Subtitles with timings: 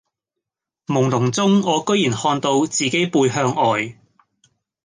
[0.87, 3.99] 朦朧中我居然看到自己背向外